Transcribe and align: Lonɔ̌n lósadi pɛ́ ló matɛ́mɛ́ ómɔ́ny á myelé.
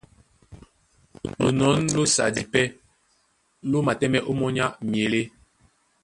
Lonɔ̌n 1.41 1.79
lósadi 1.95 2.41
pɛ́ 2.51 2.65
ló 3.69 3.77
matɛ́mɛ́ 3.87 4.25
ómɔ́ny 4.31 4.59
á 4.65 4.67
myelé. 4.89 5.21